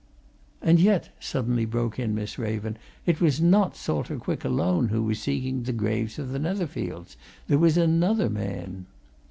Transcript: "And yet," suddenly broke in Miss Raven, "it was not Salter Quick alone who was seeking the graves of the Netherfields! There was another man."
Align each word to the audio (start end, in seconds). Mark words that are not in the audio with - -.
"And 0.63 0.79
yet," 0.79 1.15
suddenly 1.19 1.63
broke 1.63 1.99
in 1.99 2.15
Miss 2.15 2.39
Raven, 2.39 2.75
"it 3.05 3.21
was 3.21 3.39
not 3.39 3.75
Salter 3.75 4.17
Quick 4.17 4.43
alone 4.43 4.87
who 4.87 5.03
was 5.03 5.19
seeking 5.19 5.61
the 5.61 5.73
graves 5.73 6.17
of 6.17 6.29
the 6.31 6.39
Netherfields! 6.39 7.15
There 7.47 7.59
was 7.59 7.77
another 7.77 8.27
man." 8.27 8.87